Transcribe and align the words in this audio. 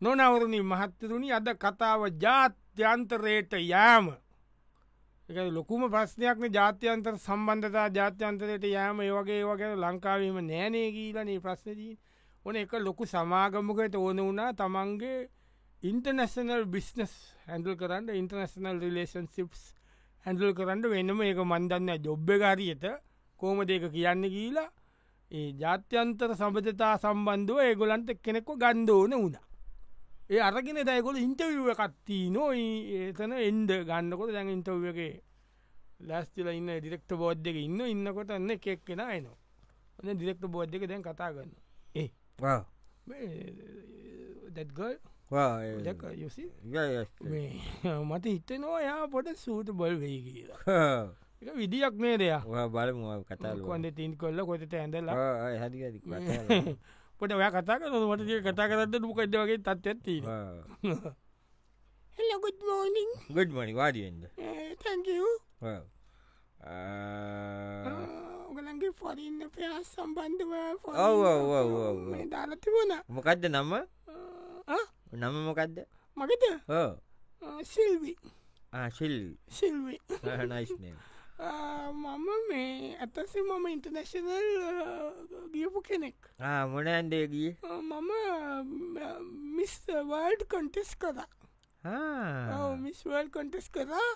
නොනවරණි 0.00 0.60
මහත්තරුණි 0.62 1.32
අද 1.32 1.48
කතාව 1.56 2.02
ජාත්‍යන්තරයට 2.16 3.52
යෑම. 3.64 4.06
එක 5.28 5.38
ලොකුම 5.50 5.82
ප්‍රශ්නයක්න 5.90 6.44
ජාත්‍යන්තර 6.50 7.16
සම්බන්ධතා 7.18 7.88
ජාත්‍යන්තරයට 7.90 8.64
යෑම 8.66 9.00
ඒවගේ 9.00 9.42
වගේ 9.44 9.74
ලංකාවීම 9.76 10.38
නෑනේ 10.42 10.86
කියීලනේ 10.92 11.40
ප්‍රශ්නදී 11.40 11.98
ඕන 12.46 12.56
එක 12.56 12.72
ලොකු 12.80 13.04
සමාගමකට 13.06 13.94
ඕන 13.96 14.18
වුණා 14.18 14.52
තමන්ගේ 14.54 15.18
ඉන්ටර්නැශනල් 15.82 16.64
බිස්නස් 16.66 17.12
හැන්ඩල් 17.48 17.76
කරන්න 17.76 18.08
ඉන්ටර්නැශනල් 18.12 18.78
රිලේෂන්සිප්ස් 18.80 19.60
හැන්ඩල් 20.26 20.54
කරන්න 20.54 20.82
වෙනම. 20.94 21.20
ඒක 21.22 21.40
මන්දන්න 21.44 21.90
ජොබ්බකාරියට 22.04 22.84
කෝම 23.40 23.58
දෙක 23.66 23.84
කියන්න 23.92 24.24
කියලා. 24.28 24.70
ඒ 25.30 25.48
ජාත්‍යන්තර 25.60 26.30
සබධතා 26.34 26.94
සම්බන්ධුව 26.96 27.58
ඒගොලන්ට 27.60 28.10
කෙනෙක්ව 28.24 28.56
ගන්ධ 28.56 28.92
ඕන 28.92 29.14
වුණා. 29.14 29.46
ඒ 30.30 30.40
අරගෙන 30.40 30.78
දැයකොල 30.84 31.16
ඉන්ටවිව 31.16 31.68
කත්තිී 31.74 32.30
නෝ 32.30 32.48
ඒතන 32.52 33.32
එන්ඩ 33.40 33.70
ගන්නකොට 33.88 34.32
දැන් 34.32 34.50
ඉන්ටව්ගේ 34.50 35.12
ලස්තිල 36.00 36.48
ඉන්න 36.50 36.68
ඩිරෙක්ට 36.70 37.14
බෝඩ් 37.16 37.46
එක 37.46 37.56
ඉන්න 37.58 37.80
ඉන්නකොට 37.86 38.30
එන්න 38.30 38.50
කෙක් 38.58 38.84
කෙන 38.84 39.00
එනවා. 39.00 39.36
ඩිරෙක්ට 40.10 40.44
බෝඩ් 40.48 40.74
එක 40.74 40.84
දැන් 40.86 41.02
කතා 41.02 41.30
ගන්න 41.32 41.54
ඒ. 41.94 42.10
දැත්ගල් 44.54 44.98
මට 48.10 48.24
හිතනවා 48.26 48.82
යා 48.82 49.08
පොට 49.08 49.32
සූට 49.36 49.72
බොල් 49.72 49.96
වෙයි 49.96 50.20
කියලා. 50.22 50.60
එක 51.40 51.56
විදිියක් 51.56 51.94
මේ 51.96 52.16
දෙයක් 52.18 52.44
බලම 52.68 53.02
කතා 53.24 53.56
කොන්ද 53.64 53.86
තින් 53.96 54.16
කොල්ල 54.16 54.44
කොතට 54.44 54.74
ඇඳලා? 54.74 55.16
හරි 55.62 55.78
පොට 57.20 57.32
ඔය 57.32 57.44
කතා 57.50 57.78
කර 57.78 57.92
මට 58.02 58.42
කතා 58.46 58.68
කරට 58.68 58.94
දුකද 58.94 59.18
වගේ 59.34 59.58
තත් 59.58 59.86
ඇත්ති 59.86 60.14
හෙලගුත් 62.18 62.58
මෝනිින් 62.62 63.10
ගඩ් 63.28 63.50
මනි 63.52 63.74
වාඩියෙන්ද 63.74 64.22
තැකූ 64.78 65.32
ඔගලන්ගේ 68.48 68.92
ෆොරින්න 68.92 69.40
පයා 69.50 69.78
සම්බන්ධව 69.84 70.52
ඔව් 70.84 71.18
ඔව් 71.24 71.42
ඔව් 71.50 71.50
ඔව් 71.52 71.72
ඔව්. 71.80 71.98
දාලතිබුණ 72.28 72.92
මොකක්ද 73.08 73.44
නම්ම 73.46 73.72
නම? 75.14 75.34
මොකක්ද 75.44 75.76
මගත 76.16 76.44
සිල්වි 77.64 78.12
ආශිල් 78.72 79.16
සිල්වි 79.50 79.96
නයිස්නේ 80.46 80.94
මම 81.38 82.26
මේ 82.48 82.96
ඇතසේ 82.98 83.42
මම 83.42 83.66
ඉන්ටර්නශනල් 83.70 84.48
ගියපු 85.52 85.80
කෙනෙක්. 85.82 86.16
මොනන්දේගිය 86.72 87.50
මම 87.62 88.10
මිස් 89.56 89.74
වර්ල්ඩ් 89.86 90.42
කොන්ටෙස් 90.50 90.90
කරා 90.96 91.26
මිස් 92.76 93.04
වර්ල් 93.06 93.30
කොන්ටෙස් 93.30 93.70
කරා 93.70 94.10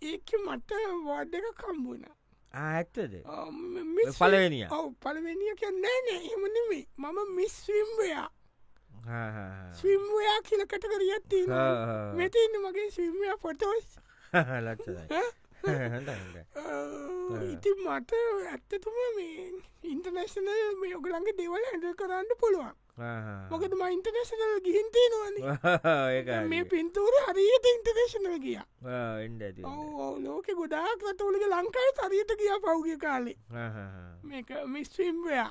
ඒක 0.00 0.32
මට 0.46 0.70
වඩ 1.06 1.34
එක 1.34 1.56
කම්බුණ 1.60 2.04
ඇත්තද? 2.52 3.12
මිස් 3.96 4.16
පලවෙනිය 4.18 4.66
ඔව 4.70 4.88
පලවෙනිය 5.00 5.54
කියන්නෑ 5.60 6.00
නෑ 6.08 6.20
එමනෙමේ 6.32 6.84
මම 6.96 7.18
මිස් 7.36 7.54
ස්විම්වයා 7.66 8.28
කියලකට 10.48 10.84
කරියත්ති 10.88 11.44
මෙතින්න 12.16 12.58
මගේ 12.64 12.90
ස්විම්ය 12.96 13.36
පොටෝස් 13.44 13.88
ලක්ෂයි 14.32 15.22
ඉතින් 17.52 17.78
මට 17.86 18.12
ඇත්තතුම 18.52 18.96
මේ 19.16 19.44
ඉන්ටර්නශනල් 19.92 20.72
මේ 20.80 20.94
ඔගලන්ගේ 20.98 21.36
දෙවල 21.38 21.64
හැඩ 21.70 21.86
කරන්න 22.00 22.30
පුළුවන්. 22.40 22.74
මොකද 23.50 23.72
ම 23.78 23.82
ඉන්ටර්නශනල් 23.96 24.54
ගිහින්තේ 24.66 25.06
නොවන 25.12 25.36
මේ 26.50 26.64
පින්තූර 26.72 27.14
හරියට 27.28 27.66
ඉන්ටර්නේශනල් 27.72 28.36
ගිය. 28.44 28.58
ලෝක 30.26 30.46
ගොඩාක් 30.60 31.00
රටවලක 31.08 31.44
ලංකායි 31.54 31.92
හරියට 32.02 32.32
කිය 32.42 32.52
පෞගිය 32.66 32.98
කාලේ. 33.06 33.38
මේක 34.22 34.48
මිස්්‍රීම්වයා 34.74 35.50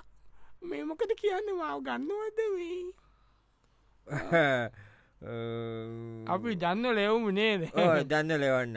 මේ 0.69 0.83
මොකද 0.85 1.11
කියන්න? 1.23 1.47
මාව 1.57 1.79
ගන්නවද 1.87 2.39
මේ 2.55 2.79
අපි 5.21 6.55
දන්න 6.55 6.95
ලෙවුම 6.95 7.29
නේද? 7.31 7.69
දන්න 8.05 8.31
ලෙවන්න 8.37 8.75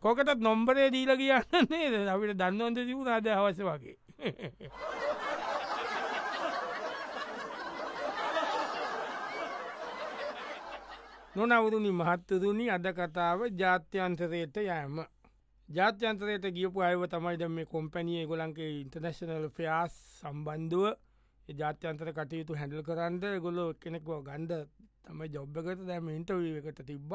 කොකටත් 0.00 0.40
නොම්බරේ 0.40 0.90
දීල 0.90 1.12
කියන්න 1.14 1.68
නේද? 1.68 2.08
අපිට 2.08 2.36
දන්නවන්ත 2.36 2.78
තිබු 2.86 3.04
රද 3.06 3.26
අවස 3.30 3.60
වගේ? 3.60 3.96
නොනවරුණි 11.36 11.90
මහත්තතුනි 11.92 12.70
අද 12.70 12.86
කතාව 12.94 13.40
ජාත්‍යන්තරයට 13.54 14.56
යෑම. 14.60 14.96
ජාත්‍යන්තරයට 15.68 16.44
ගියපු 16.56 16.80
අයව 16.82 17.04
තමයිද 17.06 17.42
මේ 17.50 17.66
කොම්පැනිය 17.66 18.24
ගොලන්ගේ 18.26 18.70
ඉන්ටර්නශනල් 18.80 19.46
ෆයාස් 19.50 19.94
සම්බන්ධුව 20.20 20.86
ජාත්‍යන්තර 21.56 22.08
කටයුතු 22.12 22.56
හැඩල් 22.56 22.82
කරන්න 22.82 23.40
ගොලො 23.40 23.64
කෙනෙක්ව 23.74 24.10
ගන්ඩ 24.24 24.52
තමයි 25.08 25.28
ජොබ්බකට 25.34 25.82
දැම 25.88 26.08
ඉන්ටවී 26.10 26.56
එකට 26.60 26.80
තිබ්බ. 26.86 27.12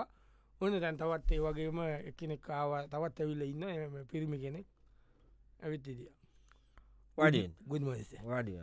ඕන 0.62 0.76
දැන් 0.82 0.98
තවත් 0.98 1.32
ඒ 1.32 1.42
වගේම 1.42 1.80
එකනෙකාව 2.10 2.72
තවත් 2.92 3.18
ඇවිල්ල 3.22 3.42
ඉන්න 3.44 3.64
පිරිමි 4.12 4.38
කෙනෙක් 4.40 4.68
ඇවිත්තිදිය 5.62 6.12
වඩියෙන් 7.18 7.52
ගුඩමස 7.68 8.14
වාඩිය 8.24 8.60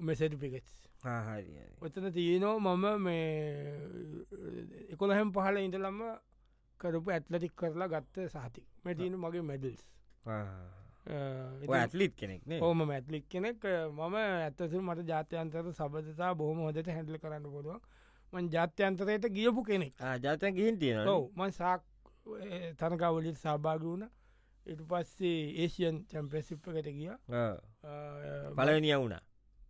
මෙසටිපිකෙට් 0.00 0.68
හරි 1.04 1.64
ඔතන 1.80 2.06
තියනෝ 2.12 2.56
මම 2.60 2.84
මේ 3.06 3.24
එකොළහැම් 4.92 5.32
පහල 5.36 5.56
ඉඳලම්ම 5.62 6.02
කරපු 6.80 7.08
ඇත්ලටික් 7.10 7.56
කරලා 7.56 7.88
ගත්ත 7.88 8.28
සහති 8.34 8.62
මැතින 8.84 9.16
මගේ 9.18 9.42
මැඩල්ස් 9.48 9.82
ඇත්ලිත් 11.06 12.14
කෙනෙක්නේ 12.16 12.60
ඕම 12.62 12.86
මැත්ලික් 12.86 13.28
කෙනෙක් 13.28 13.64
මම 13.64 14.14
ඇත්තතු 14.14 14.82
මට 14.82 15.08
ජාත්‍යන්තර 15.08 15.72
සබධතා 15.72 16.34
බොහම 16.34 16.58
හොදට 16.66 16.86
හැඩල 16.86 17.18
කරන්න 17.18 17.50
පුළුවන්. 17.54 17.80
මන් 18.32 18.48
ජාත්‍යන්තරයට 18.50 19.26
ගියපු 19.36 19.62
කෙනෙක්. 19.64 19.94
ජාතය 20.22 20.52
ගිහින් 20.52 20.78
තියෙන 20.78 21.08
මන් 21.36 21.52
සාක් 21.52 21.82
තනකවලින් 22.78 23.34
සභාග 23.34 23.82
වුණ. 23.82 24.06
ඉට 24.66 24.80
පස්සේ 24.90 25.50
ඒසියන් 25.62 25.96
චැම්පෙසිප්පකට 26.10 26.88
ගිය. 26.98 27.10
පලවනිය 28.56 28.96
වුණ. 29.02 29.18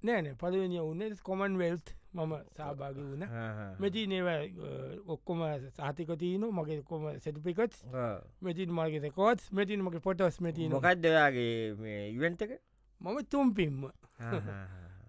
නෑන 0.02 0.36
පලවනිය 0.36 0.80
උන්න 0.84 1.16
කොමන් 1.22 1.58
වෙල්ත් 1.58 1.96
මම 2.14 2.32
සහභාග 2.56 2.96
වුණ. 2.96 3.24
මෙති 3.80 4.06
නව 4.06 4.28
ඔක්කොම 5.14 5.40
සාතිකතියන 5.76 6.44
මගේ 6.58 6.82
කොම 6.90 7.04
සටිපිකට් 7.18 7.74
මෙතින් 8.40 8.70
මගේ 8.78 9.00
රකෝත් 9.08 9.40
මෙතින් 9.52 9.80
මගේ 9.86 10.04
පොටස් 10.06 10.40
මෙති 10.40 10.68
මොකක්දයාගේ 10.68 11.54
ඉවෙන්ටක 12.16 12.52
මම 13.00 13.18
තුම්පිම්ම. 13.32 13.90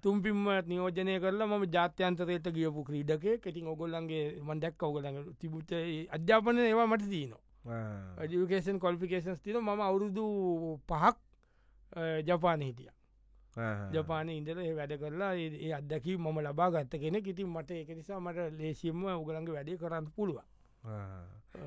තුම්පිම්ම 0.03 0.45
නියෝජනය 0.69 1.19
කරලා 1.23 1.47
ම 1.47 1.65
ජාත්‍යන්තරයට 1.75 2.47
ගියපු 2.55 2.83
ක්‍රීඩක 2.87 3.25
කෙටින් 3.43 3.67
ඔගොල්ලන්ගේ 3.73 4.25
මන්දැක් 4.47 4.83
ඔගලඟ 4.83 5.19
තිබුත 5.39 5.71
අධ්‍යාපන 6.15 6.57
ඒවා 6.59 6.87
මට 6.87 7.09
තියනවා. 7.13 7.43
ඩිකේෂන් 8.27 8.79
කොල්පිකේෂන්ස් 8.79 9.39
තින 9.43 9.57
ම 9.59 9.69
අවුරුදු 9.87 10.23
පහක් 10.89 11.15
ජපාන 12.27 12.61
හිටිය 12.67 12.91
ජපාන 13.93 14.29
ඉන්දල 14.29 14.59
වැඩ 14.75 14.93
කරලා 14.99 15.33
ඒ 15.35 15.73
අදකි 15.73 16.17
මම 16.17 16.39
ලබා 16.41 16.71
ගත්ත 16.71 16.99
කෙනෙ 16.99 17.19
ඉතින් 17.19 17.47
මට 17.47 17.71
එක 17.71 17.89
නිසා 17.89 18.19
මට 18.19 18.49
ලේසිම්ම 18.59 19.05
උගලන්ගේ 19.05 19.53
වැඩේ 19.53 19.77
කරන්න 19.77 20.11
පුළුව 20.15 20.39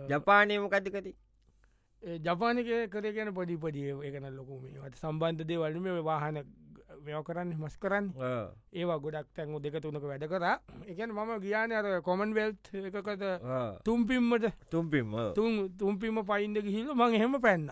ජපානය 0.09 0.59
මොකතිකති 0.59 1.15
ජපානක 2.03 2.69
කර 2.93 3.13
ගැන 3.13 3.35
පොඩිපඩිය 3.35 3.91
එකන 4.03 4.31
ලොකුමේ 4.37 4.79
වට 4.79 5.03
සම්බන්ධ 5.03 5.45
දේ 5.45 5.59
වලම 5.59 5.87
වාහන 6.05 6.45
මෙෝ 7.05 7.23
කරන්න 7.23 7.51
මස් 7.61 7.77
කරන්න. 7.79 8.07
ඒවා 8.73 8.99
ගොඩක් 8.99 9.29
තැන් 9.35 9.55
දෙක 9.63 9.77
තුනක 9.83 10.03
වැඩ 10.03 10.27
කර. 10.27 10.45
එකන 10.87 11.11
මම 11.13 11.33
ගියාන 11.41 11.73
අර 11.73 12.03
කොමන් 12.03 12.35
වෙල්ත් 12.35 12.71
එකකට 12.75 13.25
තුම්පිම්මට 13.85 14.47
තුම්පිම 14.71 15.13
තුම්පිම 15.79 16.23
පයින්ද 16.31 16.59
ගිහිල 16.67 16.95
මං 16.95 17.15
එහෙම 17.15 17.41
පැන්න 17.41 17.71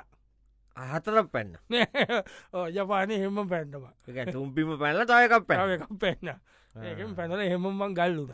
හතර 0.77 1.23
පැන්න. 1.29 1.57
ජපානය 2.77 3.19
හෙම 3.19 3.49
පැන්නම. 3.49 3.87
තුම්පිම 4.33 4.79
පැල්ල 4.79 5.05
තයකක් 5.05 5.47
පැ 5.47 5.77
එකක් 5.77 5.89
පැන්න. 6.01 6.35
ඒකෙන් 6.75 7.15
පැනල 7.15 7.43
හෙමම්මං 7.45 7.95
ගල්ලුද 7.95 8.33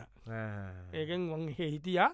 ඒකෙන් 0.93 1.21
මං 1.21 1.49
හිටියා. 1.51 2.11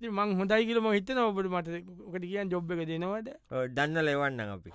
මං 0.00 0.36
හොඳයි 0.36 0.66
කියලම 0.66 0.88
හිතන 0.90 1.18
ඔබට 1.20 1.48
මට 1.48 1.68
කට 2.12 2.24
කියන් 2.24 2.50
ජොබ් 2.50 2.70
එක 2.72 2.86
දෙනවද? 2.86 3.28
දන්න 3.70 4.04
ලෙවන්න 4.04 4.40
අපි. 4.48 4.72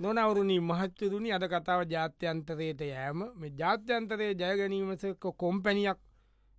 නොනවරුණි 0.00 0.58
මහත්තතුනි 0.62 1.32
අද 1.32 1.44
කතාව 1.46 1.86
ජාත්‍යන්තරයට 1.86 2.80
යෑම. 2.82 3.24
මේ 3.36 3.54
ජාත්‍යන්තරය 3.54 4.34
ජයගැනීමසක 4.34 5.26
කොම්පැනියක් 5.36 5.98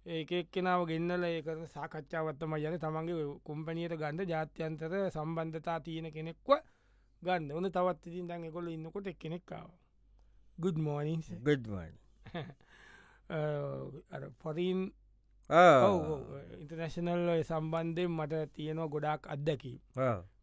ඒකෙක් 0.05 0.51
කෙනාව 0.51 0.87
ගෙන්න්නල 0.87 1.23
ඒක 1.25 1.47
සාකච්ඡාවත්තම 1.67 2.53
යන 2.57 2.79
තමන්ගේ 2.79 3.25
කොම්පැනියට 3.43 3.95
ගන්ධ 3.97 4.29
ජාත්‍යන්තර 4.29 4.93
සම්බන්ධතා 5.09 5.79
තියෙන 5.79 6.11
කෙනෙක්ව 6.11 6.49
ගන්න. 7.21 7.51
ඕන 7.51 7.71
තවත් 7.71 8.07
ඉතින් 8.07 8.27
දඟ 8.27 8.51
කොල 8.51 8.67
ඉන්නකොට 8.67 9.07
එක් 9.07 9.19
කෙනෙක්කාව 9.19 9.69
ගුඩ් 10.57 10.77
මෝනින් 10.77 11.21
ගඩ්මන් 11.43 11.93
පොරීන් 14.39 14.79
ඉන්ටර්නශනල් 16.59 17.29
සම්බන්ධය 17.43 18.07
මට 18.07 18.33
තියෙනවා 18.55 18.87
ගොඩක් 18.87 19.23
අත්දැකී 19.27 19.77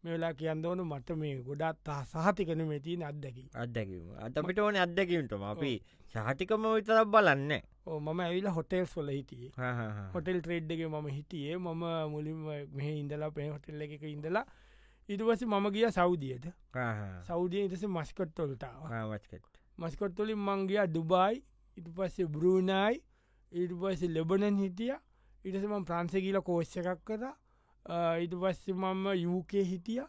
මේලා 0.09 0.33
කියන්න 0.39 0.65
ඕන 0.65 0.81
මට 0.85 1.15
මේ 1.21 1.35
ගොඩත් 1.47 1.89
සහතිකන 2.11 2.61
මේ 2.69 2.79
තියන 2.85 3.03
අත්දැකී 3.09 3.47
අත්දැකීම. 3.63 4.11
අතපිට 4.25 4.59
ඕන 4.59 4.79
අත්දැකීමටම. 4.85 5.43
අපි 5.53 5.71
ශාටිකම 6.13 6.67
විතරක් 6.75 7.09
බලන්න. 7.13 7.51
ඕ 7.85 7.99
මම 7.99 8.19
ඇවිලා 8.25 8.53
හොටෙල්ස් 8.59 8.95
වල 8.97 9.11
හිටියේ. 9.17 9.51
හොටෙල් 10.13 10.39
ට්‍රේඩ්ගේ 10.41 10.87
මම 10.87 11.07
හිටියේ. 11.17 11.57
මම 11.57 11.83
මුලින්ම 12.13 12.45
මෙහ 12.77 12.89
ඉඳලා 13.01 13.31
පේ 13.31 13.49
හොටෙල් 13.49 13.81
එක 13.81 14.03
ඉඳලා 14.03 14.45
ඉටවස 15.09 15.41
මම 15.45 15.65
ගිය 15.73 15.91
සෞදියට. 15.91 16.47
සෞදිය 17.27 17.65
ඉටස 17.65 17.83
මස්කොට්ටොල්ටාව 17.87 18.81
මස්කට 19.11 19.53
මස්කොට්තොලින් 19.77 20.39
මංගයා 20.47 20.87
ඩුබයි 20.87 21.43
ඉට 21.77 21.87
පස්සේ 21.95 22.27
බෘණයි 22.27 22.95
ඊට 23.51 23.73
පස්සේ 23.81 24.13
ලෙබනන් 24.15 24.57
හිටිය. 24.63 24.95
ඉටසම 25.45 25.83
ප්‍රන්ස 25.87 26.13
කියල 26.23 26.39
කෝෂ්ච 26.41 26.77
එකක් 26.81 27.03
කර 27.07 27.23
ඉට 27.87 28.33
පස්සේ 28.35 28.73
මම 28.73 29.05
යුකේ 29.15 29.63
හිටිය 29.63 30.03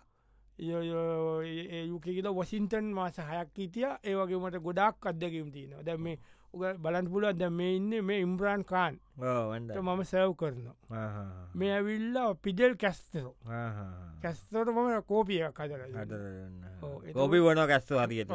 යුක 0.58 2.02
කියල 2.04 2.28
වසින්ටන් 2.32 2.90
මාස 2.92 3.16
හයක් 3.18 3.54
හිටිය 3.56 3.86
ඒවගේ 4.04 4.38
මට 4.38 4.60
ගොඩක් 4.60 5.06
අදැකම් 5.06 5.50
තියනවා 5.50 5.82
දැ 5.82 5.96
මේ 5.98 6.18
බලන් 6.54 7.06
පුල 7.06 7.24
ද 7.32 7.50
මේ 7.50 7.76
ඉන්න 7.76 8.04
මේ 8.04 8.20
ඉම්බ්‍රාන් 8.20 8.64
කාන් 8.64 8.98
මම 9.16 10.04
සැව් 10.04 10.34
කරනවා 10.34 10.74
මේ 11.54 11.72
ඇවිල්ලා 11.72 12.34
පිඩෙල් 12.36 12.76
කැස්තරෝ 12.76 13.34
කැස්තෝට 14.22 14.68
මම 14.68 15.02
කෝපිය 15.04 15.42
කදර 15.52 15.82
ගොබි 17.14 17.40
වන 17.40 17.66
කැස්තු 17.66 17.94
හරියට 17.96 18.32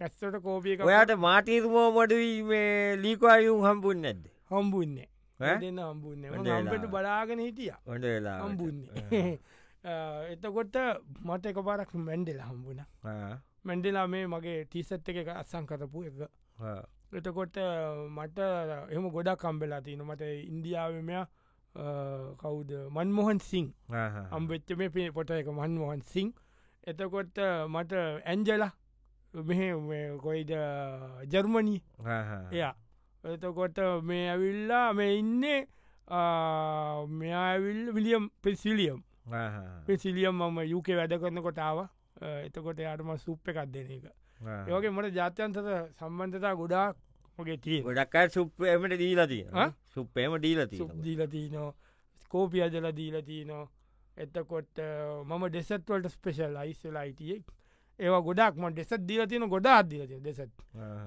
කැස්සට 0.00 0.40
කෝපිය 0.42 0.78
ඔයාට 0.80 1.16
මාතීර්මෝ 1.18 1.88
මොඩුවී 1.92 2.42
මේ 2.44 2.96
ලීකවායුම් 2.98 3.60
හම්බුන් 3.62 4.00
නැද්ද 4.00 4.24
හම්බුන්නේ 4.50 5.08
දෙන්න 5.44 5.80
හම්බුන්න. 5.80 6.24
හම්පට 6.30 6.88
බලාගෙන 6.88 7.40
හිටිය. 7.40 7.72
හම්බුන්නේ. 7.86 9.38
එතකොට 10.32 10.76
මට 11.22 11.46
එක 11.46 11.58
පාරක් 11.62 11.94
මැන්ඩෙල 12.00 12.40
හම්බුණ. 12.42 12.84
මැන්ඩෙලා 13.64 14.06
මේ 14.08 14.26
මගේ 14.28 14.64
ටීසට් 14.66 15.08
එක 15.10 15.28
අත්සං 15.30 15.66
කරපු 15.66 16.04
එක. 16.04 16.20
එතකොට 17.12 17.56
මට 18.10 18.38
එම 18.90 19.10
ගොඩක් 19.10 19.40
කම්බෙලා 19.40 19.80
තියන 19.80 20.02
මට 20.02 20.22
ඉන්දියාවමය 20.44 21.24
කවුද? 22.36 22.70
මන්මොහන් 22.90 23.40
සිං 23.40 23.72
අම්බෙච්ච 24.30 24.76
මේ 24.76 24.90
පේ 24.90 25.10
පොට 25.10 25.30
එක 25.32 25.46
මන්මොහන් 25.48 26.02
සිං. 26.04 26.32
එතකොට 26.86 27.38
මට 27.68 27.92
ඇන්ජලා 28.24 28.72
මෙ 29.34 30.18
කොයිද? 30.18 30.50
ජර්මණී 31.26 31.82
එයා 32.52 32.74
එතකොට 33.24 33.78
මේ 34.02 34.28
ඇවිල්ලා 34.28 34.92
මේ 34.94 35.12
ඉන්නේ 35.18 35.60
මෙයාවිල් 37.12 37.80
විලියම් 37.92 38.28
පෙසිලියම් 38.42 38.98
පෙසිලියම් 39.86 40.34
මම 40.40 40.58
යුක 40.66 40.88
වැඩ 40.90 41.16
කරන 41.16 41.42
කොටාව 41.42 41.78
එතකොට 42.40 42.78
යාටම 42.78 43.16
සුප්ප 43.18 43.48
එකක් 43.48 43.64
දෙන 43.68 43.90
එක. 43.90 44.04
යෝගේ 44.68 44.90
මට 44.90 45.14
ජාත්‍යන්තත 45.14 45.58
සම්බන්ධතා 45.98 46.54
ගොඩාක් 46.54 46.96
මගේ 47.38 47.56
තිය 47.58 47.80
ගොඩක්කයි 47.82 48.30
සුප්පමට 48.30 48.98
දීලතිය 48.98 49.44
සුප්පේම 49.88 50.36
දීලති 50.40 50.78
දීලතිනෝ 51.00 51.70
ස්කෝපියජල 52.22 52.92
දීලතිනෝ 52.92 53.64
එතකොට 54.16 54.80
මම 55.24 55.48
ඩෙසත්වලට 55.48 56.10
ස්පේෂල් 56.10 56.56
අයිස්වෙලායිටියෙක් 56.56 57.44
ඒවා 57.98 58.20
ගොඩක් 58.20 58.56
ම 58.58 58.64
ඩෙසත් 58.70 59.02
දීල 59.06 59.22
තියෙන 59.28 59.46
ගොඩ 59.48 59.66
අදදිල 59.68 60.02
දෙසත්. 60.20 60.50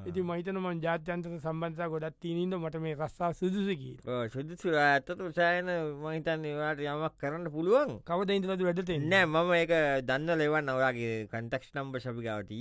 ඉති 0.08 0.22
මහිතනම 0.22 0.68
ජාත්‍යන්තර 0.80 1.34
සම්බන්ධ 1.38 1.90
ගොඩත් 1.90 2.16
තිීනද 2.22 2.56
මට 2.56 2.80
මේ 2.80 2.96
රස්සා 2.96 3.32
සුදුසකි 3.34 3.92
සුදුසු. 4.34 4.72
ඇත්තතු 4.80 5.32
සෑන 5.32 5.72
මහිතන් 6.04 6.46
ඒවාට 6.46 6.80
යමක් 6.82 7.18
කරන්න 7.20 7.52
පුළුවන්. 7.52 7.92
කවද 8.08 8.38
ඉඳලද 8.38 8.64
වැඩට 8.64 8.94
නෑ 9.06 9.26
මම 9.26 9.52
ඒක 9.58 9.74
දන්න 10.08 10.40
ලෙවන්න 10.40 10.76
ඔයාගේ 10.76 11.16
කන්ටක්ස් 11.28 11.76
නම්බ 11.76 12.00
ශපිකාවට 12.00 12.56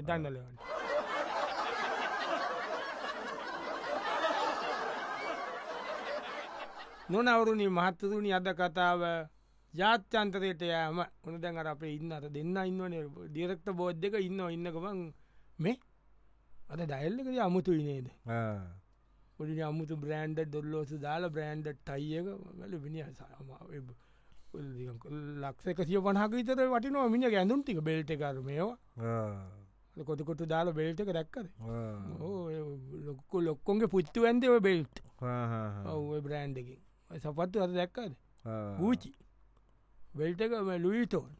දන්න 0.00 0.30
ලෙවන්න 0.30 0.56
නොනවරුණි 7.10 7.68
මහත්තතුනි 7.70 8.32
අද 8.32 8.48
කතාව 8.54 9.02
ජාත්‍යන්තරයට 9.74 10.62
යෑම. 10.62 10.98
උන 11.24 11.40
දැන් 11.40 11.58
අර 11.58 11.66
අපේ 11.72 11.94
ඉන්න 11.96 12.12
අත 12.12 12.26
දෙන්න 12.36 12.56
ඉන්නවන 12.70 12.94
ඩිරෙක්ට 13.30 13.68
බෝඩ් 13.80 14.04
එක 14.04 14.14
ඉන්න 14.28 14.40
ඉන්නකමන් 14.56 15.00
මේ 15.58 15.76
අද 16.72 16.80
ඩයිල්ලකද 16.82 17.38
අමුතු 17.46 17.72
ඉනේද 17.80 18.08
පොඩි 19.38 19.62
අමුතු 19.62 19.94
බ්‍රෑන්ඩ් 19.96 20.40
දොල්ලෝස 20.54 20.90
දාලා 21.06 21.34
බ්‍රෑන්ඩ් 21.36 21.66
ටයියක 21.78 22.26
වල 22.58 22.74
විනි 22.84 23.00
ලක්ෂක 25.44 25.80
සිය 25.86 26.00
පනහක 26.06 26.32
විතර 26.32 26.60
වටිනවා 26.74 27.08
මිනි 27.14 27.30
ගැඳුම් 27.36 27.62
ටික 27.62 27.80
බෙල්ට 27.88 28.10
කර 28.20 28.36
මේවා. 28.42 28.76
කොටකොට 30.08 30.42
දාලා 30.52 30.74
බෙල්ට 30.74 31.00
එක 31.02 31.10
දැක්කද? 31.18 31.46
ලොක්කො 33.08 33.36
ලොක්කොන්ගේ 33.48 33.92
පුච්තු 33.94 34.26
ඇන්දව 34.26 34.58
බෙල්ට් 34.68 35.02
ඔව 35.94 36.10
බ්‍රෑන්් 36.26 36.56
එකින්. 36.60 36.80
සපත්තු 37.22 37.62
අත 37.64 37.72
දැක්කද? 37.80 38.12
ගූචි 38.80 39.10
වෙල්ටක 40.18 40.52
ලුයිටෝන් 40.84 41.30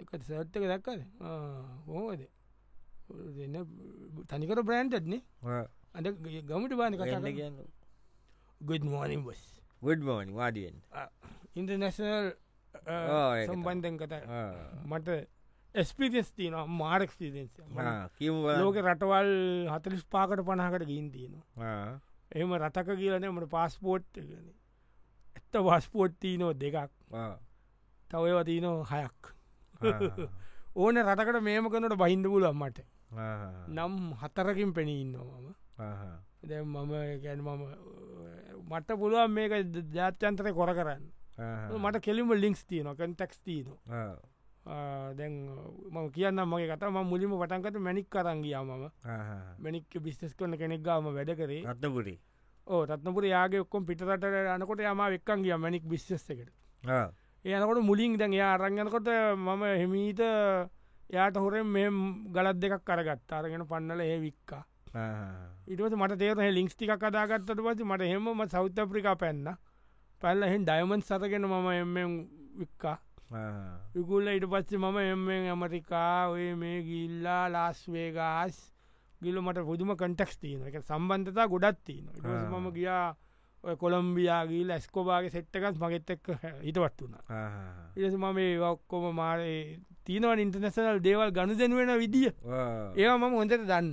එක 0.00 0.08
සට්ක 0.18 0.64
දැක්කද 0.72 1.00
හෝද 1.86 2.20
දෙන්න 3.36 3.56
තනිකට 4.30 4.60
බ්‍රෑන්්ටත්නේ 4.68 5.22
අද 5.98 6.06
ගමට 6.50 6.76
බාන 6.80 6.98
කතා 6.98 7.20
කියන්න. 7.38 7.56
ගුඩ් 8.60 8.84
මෝනිින් 8.92 9.24
බස් 9.24 9.42
ගුඩ් 9.82 10.02
මෝනි 10.08 10.32
වාඩියෙන් 10.40 10.76
ඉන්ටර්නශනල් 11.54 12.28
සම්බන්ධන් 13.46 13.96
කතා 14.02 14.42
මට 14.90 15.08
එස්පිරිස් 15.74 16.28
තියන 16.36 16.54
මාරක් 16.80 17.10
කිව 18.18 18.34
ලෝක 18.60 18.76
රටවල් 18.84 19.32
හතලිස් 19.72 20.04
පාකට 20.14 20.44
පනාකට 20.48 20.86
ගින් 20.90 21.10
තියෙනවා. 21.14 22.00
එහම 22.36 22.50
රටක 22.58 22.88
කියලන 23.00 23.26
මට 23.32 23.50
පාස්පෝට් 23.56 24.20
ඇත්ත 24.20 24.57
වස්පෝට්ටී 25.54 26.36
නෝ 26.38 26.52
දෙකක් 26.52 26.92
තවයව 28.10 28.38
තියනෝ 28.48 28.76
හයක් 28.92 29.34
ඕන 30.76 30.96
රටකට 31.02 31.42
මේම 31.42 31.68
කනට 31.72 31.96
බහින්ද 32.02 32.26
පුලන් 32.32 32.48
මට. 32.54 32.78
නම් 33.68 33.94
හතරකින් 34.20 34.72
පෙනීන්නවා 34.76 35.40
මම. 35.40 35.54
දැ 36.48 36.62
මම 36.62 36.92
ගැන 37.24 37.40
මම 37.42 37.62
මට 38.70 38.88
පුළුවන් 39.00 39.30
මේක 39.32 39.52
ජාත්‍යන්තරය 39.94 40.52
කොර 40.52 40.72
කරන්න. 40.78 41.04
මට 41.82 42.02
කෙලිම 42.06 42.32
ලිින්ක්ස් 42.42 42.64
තියන 42.66 42.90
කන්ටක්ස් 42.98 43.38
තියන 43.44 43.68
දැන් 45.18 45.34
ම 45.92 45.96
කියන්න 46.14 46.40
මගේ 46.44 46.68
කත 46.70 46.82
ම 46.92 46.98
මුලිම 47.10 47.32
පටන්කට 47.40 47.78
මැනික් 47.86 48.08
කරංගියා 48.14 48.64
මම. 48.64 48.84
මැනික් 49.64 49.86
බිස්ටස් 50.04 50.34
කරන 50.38 50.56
කෙනෙක් 50.60 50.82
ගාම 50.82 51.08
වැඩ 51.18 51.32
කරේ. 51.40 51.62
අත්තපුරි 51.72 52.18
ඕ 52.68 52.82
රත්නපුර 52.86 53.24
යාගේ 53.24 53.62
ඔක්කොම් 53.64 53.86
පිටට 53.88 54.24
අනකොට 54.54 54.80
යම 54.80 55.00
එක්කන් 55.06 55.44
ගිය 55.44 55.56
මැනික් 55.56 55.84
බිස්සෙකට 55.92 56.52
ඒනකොට 57.44 57.80
මුලින් 57.82 58.18
දැන් 58.18 58.32
යා 58.32 58.50
අරංගනකොට 58.56 59.08
මම 59.36 59.62
හෙමීට 59.82 60.20
යාට 61.10 61.36
හොරෙන් 61.36 61.66
මේ 61.66 61.88
ගලත් 62.34 62.58
දෙකක් 62.62 62.84
කරගත් 62.84 63.32
අරගෙන 63.32 63.64
පන්නල 63.66 64.00
ඒ 64.00 64.18
වික්කා. 64.20 64.62
ඉටවස 65.66 65.96
මට 65.96 66.18
තේර 66.18 66.52
ලිින්ක්ස් 66.52 66.74
ටික 66.76 66.92
කදාගත්තට 67.00 67.64
පස 67.66 67.84
මට 67.84 68.10
හෙමම 68.12 68.46
සෞත 68.48 68.78
අප්‍රිකා 68.78 69.16
පැන්න. 69.16 69.56
පැල්ල 70.22 70.42
හෙන් 70.42 70.64
ඩයමන් 70.64 71.02
සතගෙන 71.02 71.46
මම 71.48 71.68
එම 71.72 72.16
වික්කා. 72.60 72.98
විකුල්ල 73.94 74.28
ඉට 74.28 74.46
පස්සේ 74.52 74.78
මම 74.78 74.98
එමෙන් 74.98 75.48
ඇමරිකා 75.52 76.28
ඔය 76.32 76.54
මේ 76.54 76.82
ගිල්ලා 76.82 77.44
ලාස්වේගස් 77.54 78.58
ගිල 79.20 79.40
මට 79.42 79.64
පුදුම 79.66 79.94
කටක්ස් 79.94 80.38
තියන 80.42 80.66
එක 80.68 80.76
සම්බන්ධතා 80.82 81.48
ගොඩත් 81.48 81.80
තියන 81.84 82.06
මම 82.24 82.68
ගියා 82.76 83.16
කොළම්බියාගේ 83.80 84.64
ලැස්කෝබාගේ 84.66 85.30
සෙට්ටකත් 85.30 85.78
මගෙත් 85.82 86.10
එක්ක 86.14 86.26
හිටවත් 86.62 87.02
වුණා. 87.02 87.22
ඉරස 87.96 88.14
ම 88.14 88.26
මේ 88.34 88.58
ඔක්කොම 88.70 89.08
මාරේ 89.14 89.80
තියනවන් 90.06 90.42
ඉන්ටර්නසනල් 90.44 91.00
දේවල් 91.02 91.32
ගණු 91.36 91.58
දෙනුවෙන 91.58 91.98
විදිිය. 91.98 92.32
ඒවා 92.96 93.18
මම 93.18 93.34
හොඳට 93.40 93.66
දන්න 93.66 93.90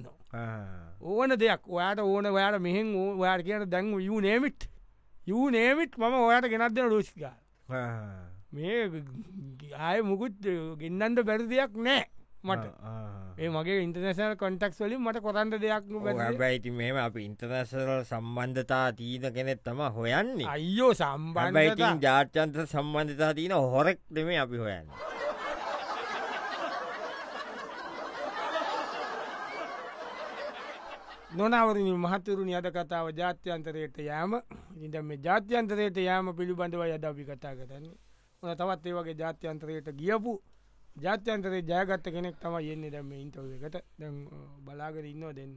ඕන 1.02 1.38
දෙයක්. 1.40 1.62
ඔයාට 1.68 2.00
ඕන 2.00 2.26
ඔයාට 2.26 2.62
මෙහෙන් 2.62 2.94
ඔයාට 3.18 3.44
කියන 3.44 3.70
දැන් 3.70 3.92
යු 4.02 4.22
නේමිට් 4.22 4.70
යු 5.28 5.50
නේමිට් 5.50 5.98
මම 5.98 6.16
ඔයාට 6.22 6.50
ගෙනත්දෙන 6.54 6.90
රෝෂිකා 6.90 7.36
මේ 8.54 9.04
ආය 9.88 10.02
මුකුත් 10.02 10.38
ගෙන්න්නන්ට 10.80 11.26
බැරි 11.26 11.50
දෙයක් 11.50 11.74
නෑ 11.88 12.06
මට. 12.50 12.66
ඒ 13.40 13.50
මගේ 13.56 13.80
ඉන්ටර්නේශනල් 13.86 14.36
කොන්ටක්ස් 14.44 14.80
වලින් 14.84 15.02
මට 15.06 15.22
කොරන්ද 15.26 15.58
දෙයක් 15.64 15.90
බැයිති 16.42 16.72
මෙම 16.80 16.98
අප 17.06 17.18
ඉන්ටර්නශනල් 17.26 18.04
සම්බන්ධතා 18.12 18.86
තීන 19.00 19.26
කෙනෙත් 19.36 19.64
තම 19.66 19.82
හොයන්නේ. 19.98 20.48
අයිෝ 20.54 20.94
සම්බන්ධයිතින් 20.94 22.02
ජාර්චන්ත 22.06 22.64
සම්බන්ධතා 22.66 23.34
තියන 23.34 23.58
හොරෙක් 23.74 24.00
දෙම 24.16 24.32
අපි 24.46 24.64
හොයන්න. 24.66 24.90
නොනවරනි 31.38 31.94
මහතුරුණි 32.04 32.56
අද 32.56 32.68
කතාව 32.72 33.08
ජාත්‍යන්තරයට 33.18 33.98
යෑම. 34.10 34.34
ඉට 34.86 34.96
මේ 35.04 35.24
ජාත්‍යන්තරයට 35.26 35.98
යෑම 36.08 36.36
පිළිබඳව 36.38 36.84
යද 36.88 37.06
අපි 37.12 37.24
කතා 37.30 37.56
කරන්නේ. 37.56 37.96
ඕන 38.44 38.58
තවත් 38.58 38.86
ඒ 38.88 38.94
වගේ 38.98 39.16
ජාත්‍යන්තරයට 39.22 39.88
ගියපු 40.00 40.34
ජාත්‍යන්තරේ 40.96 41.62
ජයගත්ත 41.62 42.08
කෙනෙක් 42.16 42.36
තම 42.42 42.56
යෙන්නේ 42.62 42.92
දැම 42.92 43.12
ඉන්ටවකට 43.12 43.76
දැ 44.00 44.12
බලාගර 44.66 45.06
ඉන්නවා 45.06 45.34
දෙන්න. 45.34 45.54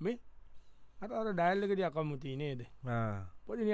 මේ 0.00 0.18
අර 1.02 1.28
ඩයිල්ලකට 1.32 1.82
අකම්මුති 1.88 2.36
නේද? 2.36 2.60
පොඩි 3.46 3.70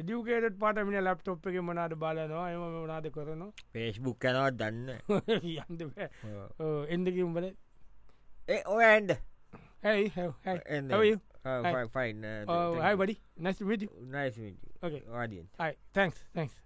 එඩියුකේට 0.00 0.58
පාටමිනි 0.62 1.00
ලප්ටොප් 1.02 1.46
එක 1.46 1.60
මනාද 1.62 1.92
බලනවා 2.02 2.48
එම 2.54 2.62
මනාද 2.76 3.06
කරනවා? 3.16 3.52
පේස්්බුක් 3.72 4.18
කනවත් 4.18 4.56
දන්න 4.60 4.88
යන්ද 5.52 5.80
එන්දක 6.94 7.22
උඹල 7.28 7.46
ඒ 8.48 8.62
ඔයන්ඩ 8.76 9.10
හැයි 9.82 10.10
හැයි 10.14 11.16
හයි 12.84 12.96
බඩි 13.00 13.14
නැස් 13.38 13.58
විටි 13.62 13.86
නයිස් 14.14 14.38
Okay. 14.86 15.02
වාඩියෙන් 15.08 15.46
තැන්ක්ස් 15.94 16.18
තැන්ක්ස් 16.34 16.56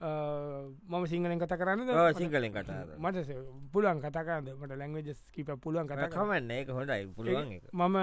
මම 0.00 1.06
සිංහලෙන් 1.06 1.40
කත 1.40 1.56
කරන්න 1.56 2.14
සිංහලෙන් 2.14 2.52
කතා 2.52 2.84
මට 2.98 3.36
පුළුවන් 3.72 4.00
කතාකාද 4.04 4.50
මට 4.52 4.76
ලැංවජස් 4.76 5.20
කිප 5.32 5.50
පුළුවන් 5.60 5.88
කතා. 5.88 6.08
කමන්න 6.08 6.50
ඒක 6.50 6.68
හොඳයි. 6.68 7.06
පුළුවන් 7.16 7.52
එක 7.52 7.64
මම 7.72 7.96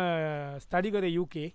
ස්ටඩි 0.60 0.92
කර 0.92 1.06
යුකේ. 1.06 1.54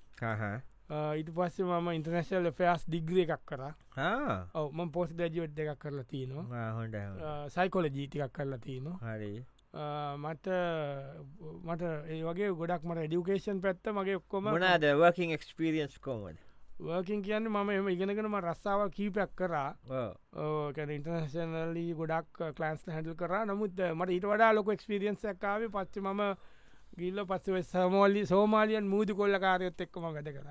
ඉට 1.20 1.30
පස්සේ 1.36 1.66
මම 1.66 1.88
ඉන්ටර්නශල් 1.98 2.50
ෆෑස් 2.54 2.86
දිග්‍රිය 2.86 3.26
එකක් 3.26 3.44
කර. 3.44 3.62
ආ. 3.98 4.46
ඔව 4.54 4.72
ම 4.72 4.90
පෝස් 4.90 5.10
දජුවට් 5.12 5.58
එකක් 5.58 5.78
කරලා 5.78 6.06
තියනවා 6.06 6.72
හොඳයි. 6.78 7.04
සයිකොල 7.50 7.90
ජීතිකක් 7.90 8.32
කරලා 8.32 8.58
තියනවා 8.66 9.14
හරි. 9.14 9.44
මට 10.24 10.46
මට 11.68 11.82
ඒ 12.08 12.22
වගේ 12.24 12.50
ගොඩක් 12.60 12.84
මට 12.88 13.06
ඩියුකේෂන් 13.06 13.60
පැත්ත 13.60 13.90
මගේ 13.92 14.16
ඔක්කොම 14.20 14.48
මොනාද 14.48 14.86
වර්කින් 15.00 15.34
එක්ස්පිරියන්ස් 15.36 15.98
කෝමද 16.00 16.38
වර්කින් 16.78 17.22
කියන්න 17.22 17.48
මම 17.50 17.70
එම 17.70 17.88
ඉගෙනගෙනම 17.88 18.36
රස්සාාව 18.40 18.90
කීපයක් 18.96 19.32
කරා. 19.36 19.70
කැන 20.76 20.90
ඉන්ටර්නශනලී 20.96 21.94
ගොඩක් 22.00 22.44
කලන්ස් 22.58 22.84
හැඩල් 22.96 23.16
කර. 23.22 23.34
නමුත් 23.50 23.80
මට 23.94 24.10
ඊට 24.16 24.28
වඩා 24.32 24.52
ලොක 24.52 24.70
එක්ස්පිරියන්ස් 24.76 25.24
ඇකාව 25.24 25.66
පච්ච 25.74 26.04
ම 26.04 26.22
ගිල්ල 26.98 27.24
පස්සව 27.30 27.62
සමෝල්ලි 27.72 28.26
සෝමාලියන් 28.26 28.86
මූදි 28.92 29.14
කොල්ල 29.14 29.38
කාරයොත් 29.46 29.80
එක්කම 29.80 30.06
වැඩ 30.06 30.30
කර. 30.36 30.48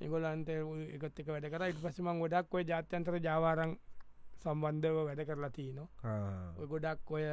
එගොලන්ත 0.00 0.48
එකත් 0.48 1.20
එක 1.20 1.28
වැඩ 1.34 1.50
කර. 1.52 1.68
ඉට 1.72 1.84
පසම 1.84 2.08
ගොඩක් 2.24 2.54
ඔය 2.54 2.64
ජාත්‍යන්තර 2.72 3.20
ජාවාරං 3.28 3.76
සම්බන්ධව 4.42 4.98
වැඩ 5.06 5.20
කරලා 5.28 5.50
තියනවා 5.50 6.66
ගොඩක් 6.72 7.10
ඔය 7.10 7.24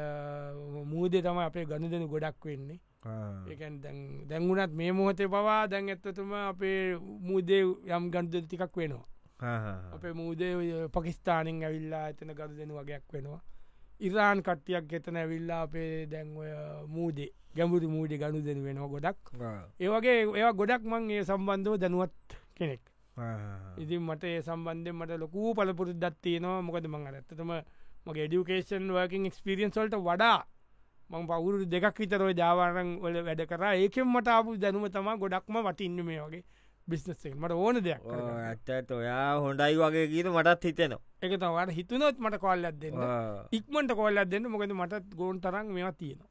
මූදේ 0.92 1.22
තම 1.22 1.40
අපේ 1.44 1.66
ගණු 1.72 1.90
දෙනු 1.92 2.08
ගොඩක් 2.14 2.46
වෙන්නේ 2.50 2.80
ඒකන් 3.06 3.76
දැංගුණත් 4.30 4.74
මේ 4.74 4.92
මොහොතේ 4.92 5.28
පවා 5.28 5.68
දැන් 5.68 5.90
ඇත්තතුම 5.90 6.34
අපේ 6.34 6.80
මූදේ 7.00 7.62
යම් 7.98 8.10
ගන්ධ 8.14 8.46
ටිකක් 8.46 8.78
වෙනවා. 8.78 9.06
අපේ 9.96 10.14
මූදේ 10.14 10.54
ඔය 10.56 10.70
පකිස්ථානින් 10.96 11.64
ඇවිල්ලා 11.64 12.08
එතන 12.10 12.34
ගරු 12.34 12.58
දෙනු 12.58 12.80
වගේයක් 12.80 13.14
වෙනවා. 13.14 13.42
ඉරාන් 14.00 14.42
කට්ටියක් 14.44 14.94
එතන 14.94 15.18
ඇවිල්ලා 15.18 15.62
අපේ 15.68 16.06
දැන් 16.08 16.36
ඔය 16.38 16.50
මූදේ 16.88 17.30
ගැඹුරු 17.56 17.88
මූඩි 17.90 18.18
ගණු 18.18 18.42
දෙන 18.42 18.64
වෙනවා 18.64 18.90
ගොඩක්. 18.96 19.22
ඒවගේ 19.80 20.18
ඒවා 20.22 20.54
ගොඩක් 20.54 20.84
මං 20.84 21.12
ඒ 21.12 21.24
සම්බන්ධව 21.24 21.78
දැනුවත් 21.78 22.38
කෙනෙක්. 22.58 22.82
ඉතින් 23.78 24.02
මට 24.02 24.24
ඒ 24.24 24.42
සම්බන්ධය 24.42 24.92
මට 24.92 25.20
ලොකූ 25.20 25.54
පලපුරු 25.54 25.94
දත්තියනවා 25.94 26.62
මොකද 26.62 26.88
මං 26.88 27.08
අරත්තතම 27.10 27.52
මගේ 28.06 28.28
ඩියුකේෂන් 28.28 28.92
වර්කින් 28.96 29.30
එක්ස්පිරියන්ස් 29.30 29.78
වලට 29.78 30.02
වඩා 30.08 30.40
මං 31.10 31.28
පවුරු 31.30 31.66
දෙකක් 31.74 32.00
විතරව 32.04 32.30
ජාවාරන් 32.42 32.92
වල 33.04 33.18
වැඩ 33.28 33.42
කර. 33.52 33.64
ඒකෙන් 33.72 34.08
මට 34.14 34.28
අපපු 34.38 34.58
දැනුම 34.64 34.88
තම 34.96 35.10
ගොඩක්ම 35.24 35.60
වටින්න 35.68 36.00
මේ 36.08 36.22
වගේ 36.22 36.44
බිස්නස්සේ 36.88 37.34
මට 37.34 37.52
ඕන 37.52 37.82
දෙයක්. 37.84 38.02
ඇත්තට 38.06 38.92
ඔයා 38.92 39.30
හොඳයි 39.46 39.78
වගේ 39.82 40.08
කීද 40.14 40.28
මටත් 40.34 40.64
හිතෙනවා. 40.70 41.02
ඒක 41.22 41.38
තවට 41.44 41.78
හිතුනොත් 41.78 42.18
මට 42.20 42.42
කොල්ලත් 42.46 42.82
දෙන්න. 42.82 42.98
ඉක්මට 43.52 43.96
කොල්ලත් 44.02 44.30
දෙන්න. 44.34 44.50
මොකද 44.56 44.74
මටත් 44.80 45.16
ගෝන් 45.22 45.42
තරන් 45.46 45.72
මෙවා 45.78 45.94
තියෙනවා. 46.02 46.30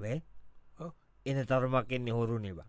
වේ. 0.00 0.22
එන 1.26 1.38
තරමක් 1.50 1.92
එන්නේ 1.96 2.12
හොරු 2.12 2.38
නිබා 2.38 2.66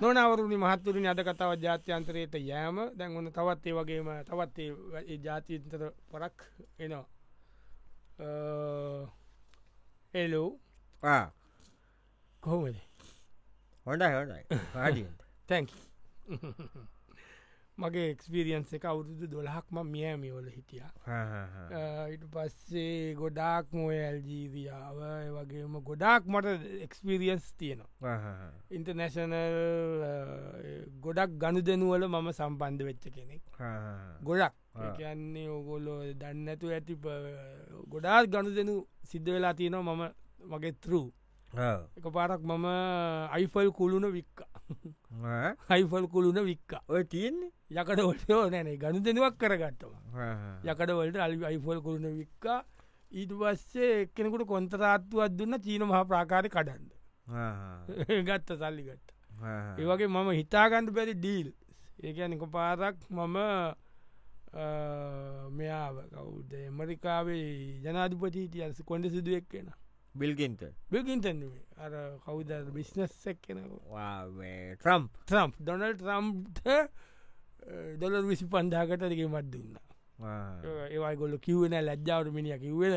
නොනවරුණි 0.00 0.56
මහත්තුරින් 0.56 1.06
අද 1.06 1.20
කතාව 1.20 1.52
ජාත්‍යන්තරයට 1.58 2.34
යෑම. 2.40 2.76
දැන් 2.98 3.16
ඔන්න 3.16 3.32
තවත් 3.32 3.66
ඒ 3.66 3.74
වගේම 3.74 4.10
තවත් 4.24 4.58
ඒ 5.02 5.16
ජාතියන්තර 5.18 5.82
පරක් 6.10 6.38
එනවා. 6.78 7.06
එලෝ 10.14 10.50
කොහොමද? 12.42 12.78
හොඳයි 13.86 14.12
හඩියට 14.76 15.20
තැන්ක 15.48 15.70
මගේ 17.78 18.10
එක්ස්පිරියන්ස 18.12 18.72
එක 18.74 18.84
අවුරුදු 18.90 19.26
දොළහක්ම 19.32 19.76
මියමිවල 19.92 20.48
හිටිය. 20.56 20.82
ඉට 22.14 22.24
පස්සේ 22.34 23.14
ගොඩාක් 23.20 23.66
මොය 23.72 23.98
ඇල්ජීරියාව 23.98 24.98
වගේම 25.36 25.74
ගොඩාක් 25.88 26.22
මට 26.26 26.46
එක්ස්පිරියන්ස් 26.86 27.46
තියෙනවා. 27.60 28.16
ඉන්ටර්නැශනල් 28.70 29.34
ගොඩක් 31.00 31.36
ගණු 31.42 31.60
දෙනුවල 31.62 32.08
මම 32.08 32.32
සම්බන්ධ 32.32 32.88
වෙච්ච 32.88 33.04
කෙනෙක්. 33.16 33.44
ගොඩක්. 34.22 34.54
කියන්නේ 34.96 35.48
ඔගොල්ලෝ 35.50 36.00
දන්නඇතු 36.14 36.66
ඇති 36.70 36.94
ගොඩාත් 37.92 38.26
ගණු 38.32 38.50
දෙනු 38.54 38.74
සිද්ධ 39.10 39.30
වෙලා 39.34 39.54
තියෙනවා 39.54 39.94
මම 39.94 40.04
මගේ 40.50 40.74
තරු 40.82 41.00
එක 41.98 42.06
පාරක් 42.16 42.42
මම 42.42 42.66
අයිෆල් 43.36 43.70
කුළුණ 43.78 44.06
වික්ක 44.12 44.36
අයිෆල් 45.74 46.06
කුළුණ 46.14 46.40
වික්ක. 46.50 46.70
ඔය 46.88 47.04
තියෙන්නේ? 47.04 47.52
යකට 47.70 48.00
ඔටෝ 48.04 48.42
නැනේ 48.54 48.76
ගණු 48.82 49.00
දෙනුවක් 49.06 49.36
කරගත්තවා 49.42 50.00
යකට 50.64 50.90
වලට 50.98 51.18
අලි 51.26 51.36
අයිෆල් 51.50 51.80
කුළුණ 51.86 52.18
වික්කා. 52.20 52.60
ඊට 53.12 53.32
පස්සේ 53.40 53.92
එක්කෙනෙකුට 54.02 54.46
කොන්තරාත්තුවත් 54.52 55.32
දුන්න 55.38 55.54
චීන 55.64 55.82
මහා 55.90 56.04
ප්‍රාකාරය 56.10 56.48
කඩන්න 56.54 56.88
ගත්ත 58.28 58.48
සල්ලිගත්ත 58.60 59.08
ඒවගේ 59.80 60.08
මම 60.08 60.28
හිතාගණඩ 60.40 60.94
බැරි 60.96 61.14
ඩීල්. 61.18 61.48
ඒකනික 62.06 62.42
පාරක් 62.56 62.96
මම 63.10 63.36
මෙයාව 65.58 65.96
කවුද? 66.12 66.52
මරිකාවේ 66.78 67.80
ජනාධිපතිීටියන්ස 67.84 68.78
කොඩ 68.90 69.04
සිදුවක් 69.14 69.44
කියෙන 69.50 69.68
බිල්ගින්ත 70.14 70.62
බිල්ගින්තන්නේ 70.90 71.62
අර 71.78 71.92
කවුද 72.24 72.50
බිස්නස් 72.74 73.26
එක් 73.26 73.38
කෙනක? 73.42 73.60
ට්‍රම්ප් 74.80 75.10
ත්‍රම්ප් 75.26 75.60
ඩොනල් 75.60 75.94
ට්‍රම්ට 75.94 76.62
දොලර් 78.00 78.26
විසි 78.26 78.46
පන්දාකට 78.46 79.04
දෙක 79.04 79.22
මත් 79.28 79.46
දුන්න. 79.52 79.78
ඒවයි 80.90 81.16
ගොල්ල 81.16 81.38
කිව්වෙන 81.38 81.78
ලැජ්ජාවට 81.84 82.32
මිනිිය 82.32 82.58
කිව්වෙන 82.58 82.94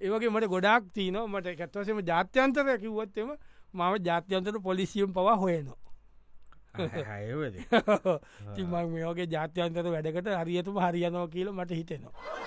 ඒවගේ 0.00 0.30
මට 0.30 0.52
ගොඩක් 0.54 0.92
තියන 0.92 1.18
මට 1.24 1.46
එකත්වසම 1.54 2.00
ජාත්‍යන්තර 2.10 2.78
කිව්වොත්තෙම 2.84 3.34
මම 3.74 3.94
ජාත්‍යන්තර 4.08 4.60
පොලිසියම් 4.60 5.12
පවා 5.12 5.36
හොයනවා. 5.36 5.80
හයවද 6.76 7.54
තිම 8.56 8.74
මේෝගේ 8.92 9.26
ජාත්‍යන්තර 9.34 9.86
වැඩකට 9.94 10.28
හරියතුම 10.40 10.76
හරියනවා 10.84 11.28
කියල 11.34 11.48
මට 11.52 11.78
හිතෙනවා 11.80 12.45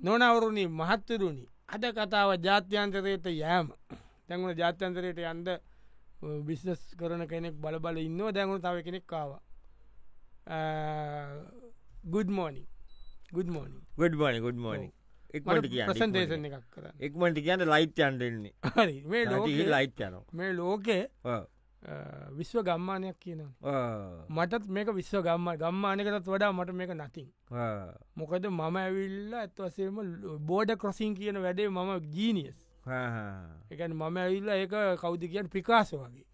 නොනවරුණි 0.00 0.64
මහත්තරුණි. 0.80 1.46
අද 1.68 1.84
කතාව 1.96 2.30
ජාත්‍යන්තරයට 2.46 3.26
යෑම. 3.26 3.68
තැන්වන 4.28 4.56
ජාත්‍යන්තරයට 4.62 5.18
යන්ද 5.32 5.48
බිස්නස් 6.46 6.80
කරන 7.00 7.22
කෙනෙක් 7.28 7.54
බලබල 7.64 7.98
ඉන්න 7.98 8.20
දැන්වුණු 8.36 8.62
තව 8.62 8.84
කෙනෙක් 8.86 9.06
කාව 9.06 9.30
ගුඩ් 12.14 12.30
මෝනි 12.38 12.64
ගුඩ් 13.32 13.50
මෝනි 13.56 13.78
ගොඩ් 13.98 14.14
මනි 14.20 14.40
ගොඩ් 14.46 14.58
මෝනි 14.64 14.88
එක්මට 15.36 15.66
ප්‍රසන්තේෂන් 15.88 16.42
කියන්න 16.42 16.48
එකක් 16.48 16.66
කරන්න. 16.74 16.94
එක්මට 17.06 17.38
කියන්න 17.46 17.64
ලයිට් 17.72 17.98
හරි. 18.76 18.96
මේ 19.04 19.24
ලයිට් 19.74 20.00
යනවා. 20.00 20.24
මේ 20.32 20.52
ලෝකේ 20.52 21.02
විශ්ව 22.32 22.62
ගම්මානයක් 22.62 23.18
කියනවා 23.18 24.22
මටත් 24.28 24.68
මේක 24.68 24.88
විශ්ව 24.94 25.22
ගම්ම 25.22 25.48
ගම්මානකටත් 25.56 26.26
වඩා 26.26 26.52
මට 26.52 26.74
මේක 26.74 26.90
නතින් 26.92 27.28
මොකද 28.16 28.46
මම 28.46 28.76
ඇවිල්ල 28.76 29.34
ඇත්වසේම 29.34 30.00
බෝඩ 30.42 30.76
කොසින් 30.76 31.14
කියන 31.14 31.36
වැඩේ 31.38 31.68
මම 31.68 31.90
ජීනියස් 32.10 32.58
එකන 33.70 33.92
මම 33.92 34.16
ඇවිල්ල 34.18 34.48
ඒක 34.50 34.74
කෞද්ද 35.00 35.22
කියන්න 35.24 35.48
පිකාස 35.48 35.92
වගේ. 35.94 36.24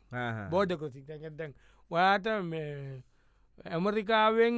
බෝඩ 0.50 0.72
කොසි 0.78 1.02
දැන් 1.02 1.54
ඔයාට 1.90 2.26
ඇමරිකාවෙන් 3.66 4.56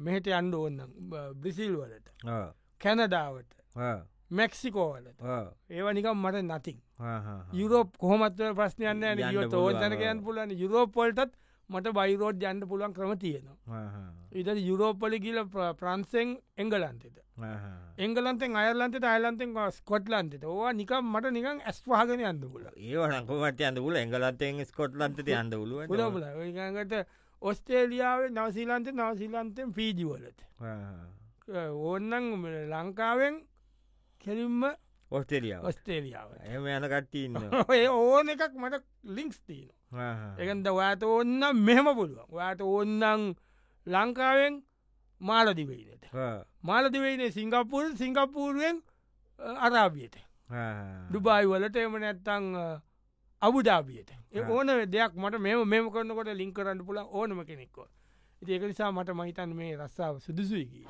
මෙහට 0.00 0.28
අන්ඩ 0.30 0.54
ඕන්නම් 0.54 0.90
බ්‍රිසිල් 1.34 1.76
වලට 1.76 2.08
කැනඩාවට 2.80 3.52
මෙක්සිකෝවලට 4.30 5.20
ඒව 5.70 5.86
නිකම් 5.92 6.18
මට 6.22 6.42
නතින් 6.44 6.78
යුරෝප් 6.98 7.96
කොහොමත් 7.98 8.38
ප්‍රශ්නයන්න 8.56 9.02
යන්න 9.04 9.24
පුළුවන්. 9.24 9.54
ඕජනකයන් 9.54 10.22
පුලන 10.24 10.50
යුරෝපොල්ටත් 10.50 11.36
මට 11.70 11.92
බයිරෝඩ් 11.92 12.42
ජන්ට 12.42 12.68
පුළුවන් 12.68 12.94
ක්‍රම 12.94 13.18
තියෙනවා. 13.18 13.78
ඉට 14.32 14.48
යුරෝපලි 14.62 15.20
කියල 15.20 15.44
ප්‍රන්සෙන් 15.80 16.36
එංගලන්තෙට. 16.56 17.18
එංගලන්තෙන් 17.98 18.56
අයල්ලන්තට 18.56 19.04
අයලන්තෙන් 19.04 19.52
ස්කොට්ලන්තට. 19.72 20.44
ඕවා 20.44 20.72
නිකම් 20.72 21.12
මට 21.12 21.32
නිකන් 21.32 21.60
ඇස්වාගෙන 21.64 22.24
අන්දකුල 22.24 22.64
ඒවනකුමට 22.76 23.60
අඳ 23.68 23.78
ුල 23.78 23.96
එංගලත්තෙන් 23.96 24.64
ස්කොට්ලන්තට 24.64 25.28
අඳ 25.40 25.54
ුලුව 25.54 25.86
පුලපුල 25.92 26.24
ඒගට 26.24 26.96
ඔස්ටේලියාවේ 27.42 28.30
නවසිීලන්ත 28.30 28.88
නවසිීලන්තෙන් 28.94 29.76
පීජිවලට 29.76 30.40
ඕන්නන් 31.52 32.48
ලංකාවෙන් 32.72 33.36
කෙලින්ම 34.24 34.64
ඔස්ටේලියාව 35.16 35.64
ඔස්ටේලියාව 35.64 36.36
එම 36.50 36.68
යන 36.68 36.88
කට්ටඉන්න 36.88 37.36
ඒ 37.70 37.88
ඕන 38.02 38.28
එකක් 38.28 38.52
මට 38.56 38.84
ලිංක්ස් 39.12 39.40
තිීන 39.42 39.72
එකන්ද 40.38 40.66
ඔයාට 40.68 41.02
ඔන්න 41.04 41.42
මෙහෙම 41.58 41.88
පුළුවන්. 41.94 42.26
ඔයාට 42.28 42.60
ඔන්නන් 42.62 43.34
ලංකාවෙන් 43.86 44.62
මාලදිවයිනට. 45.20 46.04
මාලදිවයිනේ 46.62 47.30
සිංගපපුල් 47.30 47.96
සිංගපූරුවෙන් 47.96 48.82
අරාබියට. 49.38 50.16
දුබයි 51.10 51.46
වලට 51.46 51.76
එම 51.78 51.98
නැත්තං 51.98 52.44
අබුඩාබියට 53.42 54.10
ඕන 54.48 54.66
දෙයක් 54.88 55.12
මට 55.14 55.38
මෙම 55.38 55.64
මෙම 55.66 55.90
කරන්නකොට 55.90 56.34
ලිං 56.34 56.52
කරන්න 56.52 56.84
පුල 56.84 56.98
ඕනම 56.98 57.44
කෙනෙක්ව. 57.44 57.86
ඒක 58.42 58.62
නිසා 58.64 58.92
මට 58.92 59.14
මහිතන් 59.14 59.54
මේ 59.54 59.76
රස්සාාව 59.76 60.20
සුදුසුයකි. 60.20 60.86